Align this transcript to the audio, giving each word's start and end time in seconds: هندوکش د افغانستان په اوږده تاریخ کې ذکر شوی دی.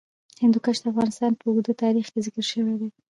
هندوکش 0.43 0.77
د 0.81 0.85
افغانستان 0.91 1.31
په 1.39 1.43
اوږده 1.47 1.73
تاریخ 1.83 2.05
کې 2.13 2.19
ذکر 2.25 2.43
شوی 2.51 2.73
دی. 2.81 2.89